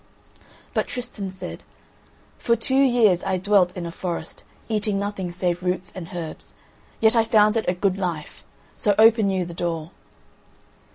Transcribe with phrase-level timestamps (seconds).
[0.73, 1.61] But Tristan said
[2.39, 6.55] "For two years I dwelt in a forest, eating nothing save roots and herbs;
[6.99, 8.43] yet I found it a good life,
[8.75, 9.91] so open you the door."